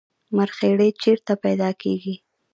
[0.35, 2.15] مرخیړي چیرته پیدا کیږي؟